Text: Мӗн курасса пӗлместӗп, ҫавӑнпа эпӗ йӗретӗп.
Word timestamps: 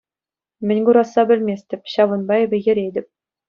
Мӗн 0.67 0.79
курасса 0.87 1.21
пӗлместӗп, 1.33 1.81
ҫавӑнпа 1.95 2.35
эпӗ 2.49 2.57
йӗретӗп. 2.65 3.07